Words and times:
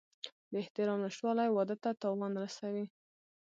د 0.51 0.53
احترام 0.63 0.99
نشتوالی 1.05 1.47
واده 1.51 1.75
ته 1.83 1.89
تاوان 2.01 2.31
رسوي. 2.43 2.85